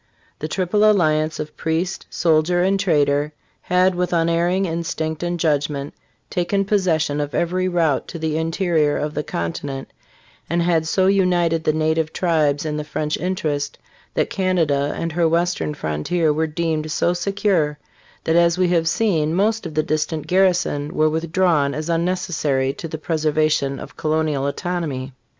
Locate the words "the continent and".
9.13-10.63